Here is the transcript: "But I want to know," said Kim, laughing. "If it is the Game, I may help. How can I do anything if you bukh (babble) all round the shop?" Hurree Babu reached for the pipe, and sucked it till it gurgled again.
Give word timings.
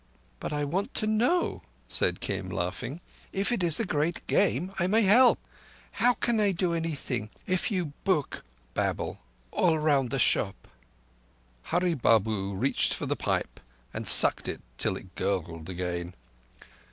"But 0.39 0.51
I 0.51 0.65
want 0.65 0.95
to 0.95 1.05
know," 1.05 1.61
said 1.87 2.21
Kim, 2.21 2.49
laughing. 2.49 3.01
"If 3.31 3.51
it 3.51 3.61
is 3.61 3.77
the 3.77 3.85
Game, 4.25 4.73
I 4.79 4.87
may 4.87 5.03
help. 5.03 5.37
How 5.91 6.15
can 6.15 6.39
I 6.39 6.53
do 6.53 6.73
anything 6.73 7.29
if 7.45 7.69
you 7.69 7.93
bukh 8.03 8.41
(babble) 8.73 9.19
all 9.51 9.77
round 9.77 10.09
the 10.09 10.17
shop?" 10.17 10.67
Hurree 11.65 11.93
Babu 11.93 12.55
reached 12.55 12.95
for 12.95 13.05
the 13.05 13.15
pipe, 13.15 13.59
and 13.93 14.07
sucked 14.09 14.47
it 14.47 14.63
till 14.79 14.97
it 14.97 15.13
gurgled 15.13 15.69
again. 15.69 16.15